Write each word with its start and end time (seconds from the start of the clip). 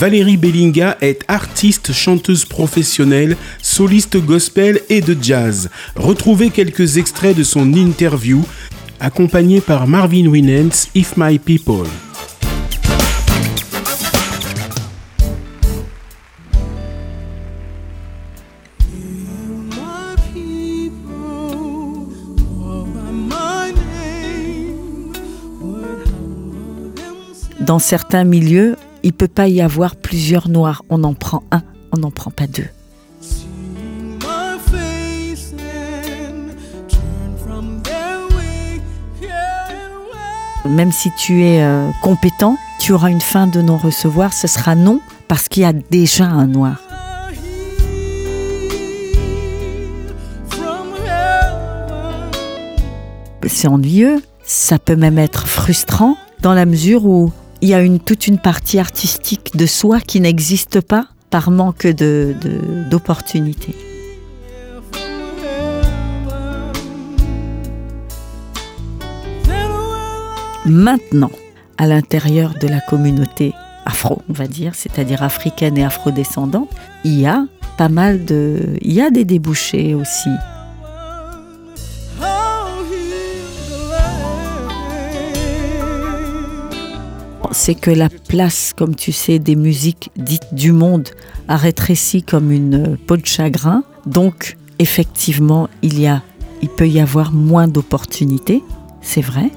Valérie 0.00 0.38
Bellinga 0.38 0.96
est 1.02 1.26
artiste, 1.28 1.92
chanteuse 1.92 2.46
professionnelle, 2.46 3.36
soliste 3.60 4.16
gospel 4.16 4.80
et 4.88 5.02
de 5.02 5.14
jazz. 5.20 5.68
Retrouvez 5.94 6.48
quelques 6.48 6.96
extraits 6.96 7.36
de 7.36 7.42
son 7.42 7.74
interview, 7.74 8.42
accompagnée 8.98 9.60
par 9.60 9.86
Marvin 9.86 10.24
Winans, 10.24 10.88
If 10.94 11.18
My 11.18 11.38
People. 11.38 11.86
Dans 27.60 27.78
certains 27.78 28.24
milieux, 28.24 28.76
il 29.02 29.12
peut 29.12 29.28
pas 29.28 29.48
y 29.48 29.60
avoir 29.60 29.96
plusieurs 29.96 30.48
noirs. 30.48 30.82
On 30.88 31.04
en 31.04 31.14
prend 31.14 31.42
un, 31.50 31.62
on 31.92 31.98
n'en 31.98 32.10
prend 32.10 32.30
pas 32.30 32.46
deux. 32.46 32.68
Même 40.68 40.92
si 40.92 41.10
tu 41.16 41.42
es 41.42 41.62
euh, 41.62 41.90
compétent, 42.02 42.56
tu 42.78 42.92
auras 42.92 43.10
une 43.10 43.20
fin 43.20 43.46
de 43.46 43.62
non-recevoir, 43.62 44.32
ce 44.32 44.46
sera 44.46 44.74
non 44.74 45.00
parce 45.26 45.48
qu'il 45.48 45.62
y 45.62 45.66
a 45.66 45.72
déjà 45.72 46.26
un 46.26 46.46
noir. 46.46 46.76
C'est 53.46 53.68
ennuyeux, 53.68 54.22
ça 54.44 54.78
peut 54.78 54.96
même 54.96 55.18
être 55.18 55.48
frustrant 55.48 56.16
dans 56.40 56.54
la 56.54 56.66
mesure 56.66 57.04
où 57.04 57.32
il 57.62 57.68
y 57.68 57.74
a 57.74 57.82
une, 57.82 58.00
toute 58.00 58.26
une 58.26 58.38
partie 58.38 58.78
artistique 58.78 59.56
de 59.56 59.66
soi 59.66 60.00
qui 60.00 60.20
n'existe 60.20 60.80
pas 60.80 61.06
par 61.28 61.50
manque 61.50 61.86
d'opportunités. 61.86 63.74
Maintenant, 70.66 71.30
à 71.78 71.86
l'intérieur 71.86 72.54
de 72.60 72.68
la 72.68 72.80
communauté 72.80 73.54
afro, 73.86 74.22
on 74.28 74.32
va 74.32 74.46
dire, 74.46 74.74
c'est-à-dire 74.74 75.22
africaine 75.22 75.78
et 75.78 75.84
afrodescendante, 75.84 76.70
il 77.04 77.18
y 77.18 77.26
a 77.26 77.46
pas 77.78 77.88
mal 77.88 78.24
de, 78.24 78.76
il 78.82 78.92
y 78.92 79.00
a 79.00 79.10
des 79.10 79.24
débouchés 79.24 79.94
aussi. 79.94 80.30
C'est 87.52 87.74
que 87.74 87.90
la 87.90 88.08
place, 88.08 88.72
comme 88.76 88.94
tu 88.94 89.12
sais, 89.12 89.38
des 89.38 89.56
musiques 89.56 90.10
dites 90.16 90.52
du 90.54 90.72
monde 90.72 91.08
a 91.48 91.56
rétréci 91.56 92.22
comme 92.22 92.50
une 92.50 92.96
peau 92.96 93.16
de 93.16 93.26
chagrin. 93.26 93.82
Donc, 94.06 94.56
effectivement, 94.78 95.68
il 95.82 96.00
y 96.00 96.06
a, 96.06 96.22
peut 96.76 96.88
y 96.88 97.00
avoir 97.00 97.32
moins 97.32 97.68
d'opportunités, 97.68 98.62
c'est 99.02 99.20
vrai. 99.20 99.50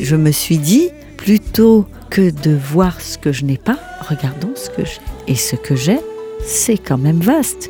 Je 0.00 0.14
me 0.14 0.30
suis 0.30 0.58
dit, 0.58 0.90
plutôt 1.16 1.86
que 2.10 2.30
de 2.30 2.54
voir 2.54 3.00
ce 3.00 3.18
que 3.18 3.32
je 3.32 3.44
n'ai 3.44 3.58
pas, 3.58 3.78
regardons 4.08 4.52
ce 4.54 4.70
que 4.70 4.84
j'ai. 4.84 5.00
Et 5.26 5.34
ce 5.34 5.56
que 5.56 5.74
j'ai, 5.74 5.98
c'est 6.44 6.78
quand 6.78 6.98
même 6.98 7.20
vaste. 7.20 7.68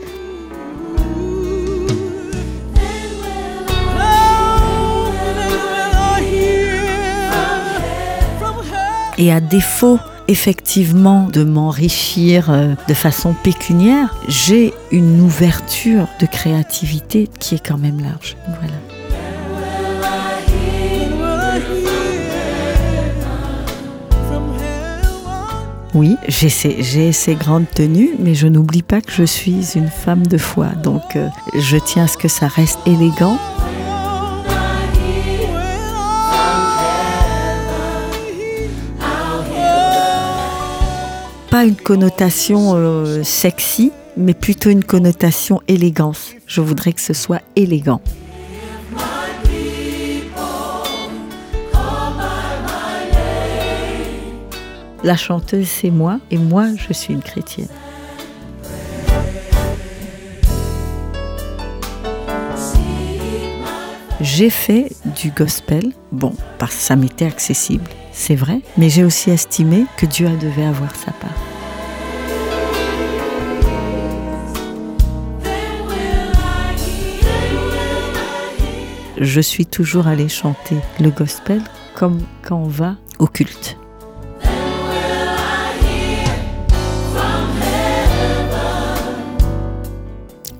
Et 9.19 9.33
à 9.33 9.41
défaut 9.41 9.99
effectivement 10.29 11.29
de 11.29 11.45
m'enrichir 11.45 12.51
euh, 12.51 12.75
de 12.89 12.95
façon 12.95 13.33
pécuniaire, 13.33 14.15
j'ai 14.29 14.75
une 14.91 15.21
ouverture 15.21 16.09
de 16.21 16.27
créativité 16.27 17.29
qui 17.39 17.55
est 17.55 17.67
quand 17.67 17.79
même 17.79 18.01
large. 18.01 18.37
Voilà. 18.47 18.75
Oui, 25.95 26.17
j'ai 26.29 26.51
ces, 26.51 27.35
grandes 27.37 27.71
tenues, 27.75 28.11
mais 28.19 28.35
je 28.35 28.47
n'oublie 28.47 28.83
pas 28.83 29.01
que 29.01 29.11
je 29.11 29.23
suis 29.23 29.77
une 29.77 29.89
femme 29.89 30.27
de 30.27 30.37
foi. 30.37 30.67
Donc, 30.83 31.17
euh, 31.17 31.29
je 31.59 31.79
tiens 31.79 32.05
à 32.05 32.07
ce 32.07 32.19
que 32.19 32.29
ça 32.29 32.49
reste 32.49 32.79
élégant, 32.85 33.39
une 41.65 41.77
connotation 41.77 42.75
euh, 42.75 43.23
sexy, 43.23 43.93
mais 44.17 44.35
plutôt 44.35 44.71
une 44.71 44.85
connotation 44.85 45.61
élégance. 45.69 46.33
Je 46.47 46.61
voudrais 46.61 46.93
que 46.93 47.01
ce 47.01 47.15
soit 47.15 47.41
élégant. 47.55 48.01
La 55.05 55.17
chanteuse, 55.17 55.69
c'est 55.69 55.91
moi, 55.91 56.19
et 56.31 56.39
moi, 56.39 56.69
je 56.77 56.93
suis 56.93 57.15
une 57.15 57.23
chrétienne. 57.23 57.69
J'ai 64.21 64.51
fait 64.51 64.91
du 65.05 65.31
gospel, 65.31 65.93
bon, 66.11 66.35
parce 66.59 66.75
que 66.75 66.81
ça 66.81 66.97
m'était 66.97 67.27
accessible, 67.27 67.89
c'est 68.19 68.35
vrai, 68.35 68.61
mais 68.77 68.89
j'ai 68.89 69.05
aussi 69.05 69.31
estimé 69.31 69.85
que 69.97 70.07
Dieu 70.07 70.29
devait 70.41 70.65
avoir 70.65 70.95
sa 70.97 71.13
part. 71.13 71.31
je 79.19 79.41
suis 79.41 79.65
toujours 79.65 80.07
allée 80.09 80.29
chanter 80.29 80.77
le 81.01 81.11
gospel 81.11 81.63
comme 81.95 82.21
quand 82.43 82.57
on 82.57 82.69
va 82.69 82.97
au 83.19 83.27
culte. 83.27 83.79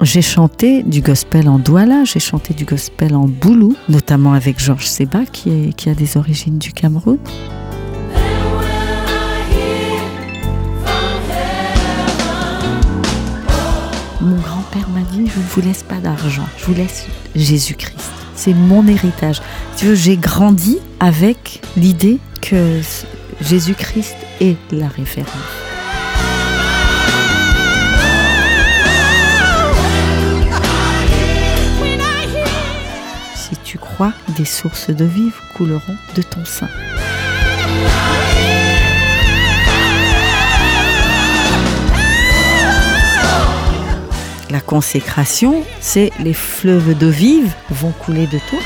J'ai 0.07 0.23
chanté 0.23 0.85
du 0.85 1.01
gospel 1.01 1.49
en 1.49 1.59
Douala, 1.59 2.05
j'ai 2.05 2.21
chanté 2.21 2.55
du 2.55 2.65
gospel 2.65 3.17
en 3.17 3.27
Boulou, 3.27 3.75
notamment 3.89 4.35
avec 4.35 4.61
Georges 4.61 4.87
Seba 4.87 5.27
qui, 5.27 5.75
a 5.89 5.95
des 5.95 6.17
origines 6.17 6.59
du 6.59 6.73
Cameroun. 6.73 7.19
Mon 14.21 14.37
grand-père 14.37 14.89
m'a 14.91 15.01
dit, 15.11 15.27
je 15.27 15.41
ne 15.41 15.45
vous 15.51 15.61
laisse 15.61 15.83
pas 15.83 15.99
d'argent, 15.99 16.47
je 16.57 16.67
vous 16.67 16.75
laisse 16.75 17.07
Jésus-Christ 17.35 18.13
c'est 18.37 18.55
mon 18.55 18.87
héritage. 18.87 19.41
J'ai 19.83 20.17
grandi 20.19 20.79
avec 21.01 21.63
l'idée 21.77 22.19
que 22.43 22.81
Jésus-Christ 23.41 24.15
est 24.41 24.57
la 24.71 24.87
référence. 24.87 25.66
Tu 33.77 33.83
crois, 33.83 34.15
des 34.39 34.47
sources 34.47 34.89
de 34.89 35.05
vie 35.05 35.31
couleront 35.55 35.97
de 36.15 36.23
ton 36.23 36.45
sein. 36.47 36.69
La 44.49 44.61
consécration, 44.61 45.63
c'est 45.81 46.11
les 46.21 46.33
fleuves 46.33 46.97
d'eau 46.97 47.11
vive 47.11 47.53
vont 47.69 47.93
couler 47.93 48.27
de 48.27 48.39
toi. 48.49 48.61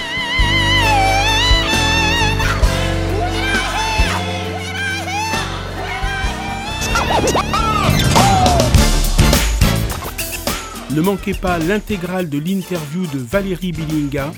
Ne 10.93 11.01
manquez 11.01 11.35
pas 11.35 11.59
l'intégrale 11.59 12.29
de 12.29 12.39
l'interview 12.39 13.07
de 13.07 13.19
Valérie 13.19 13.73
Bilinga 13.73 14.31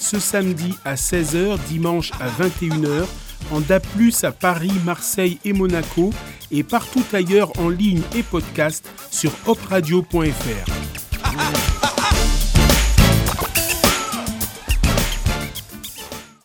ce 0.00 0.18
samedi 0.18 0.74
à 0.84 0.94
16h, 0.94 1.58
dimanche 1.68 2.10
à 2.20 2.28
21h, 2.28 3.06
en 3.52 3.60
DA+, 3.60 3.80
à 4.22 4.32
Paris, 4.32 4.72
Marseille 4.84 5.38
et 5.44 5.52
Monaco, 5.52 6.10
et 6.50 6.64
partout 6.64 7.04
ailleurs 7.12 7.52
en 7.58 7.68
ligne 7.68 8.02
et 8.16 8.22
podcast 8.22 8.88
sur 9.10 9.30
opradio.fr. 9.46 11.69